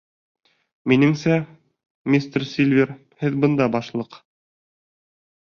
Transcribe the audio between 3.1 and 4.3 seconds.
һеҙ бында башлыҡ.